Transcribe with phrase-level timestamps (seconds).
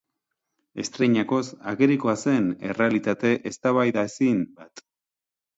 [0.83, 1.41] Estreinakoz,
[1.73, 4.87] agerikoa zen errealitate eztabaidaezin bat.